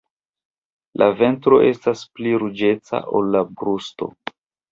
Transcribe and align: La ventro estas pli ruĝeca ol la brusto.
La 1.01 1.09
ventro 1.19 1.59
estas 1.67 2.01
pli 2.15 2.33
ruĝeca 2.45 3.03
ol 3.19 3.31
la 3.37 3.43
brusto. 3.61 4.09